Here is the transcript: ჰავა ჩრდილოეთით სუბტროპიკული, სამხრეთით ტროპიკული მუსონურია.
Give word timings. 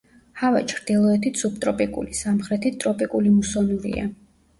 ჰავა 0.41 0.59
ჩრდილოეთით 0.69 1.41
სუბტროპიკული, 1.41 2.15
სამხრეთით 2.21 2.79
ტროპიკული 2.85 3.35
მუსონურია. 3.35 4.09